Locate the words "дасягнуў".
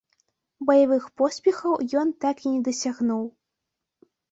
2.71-3.23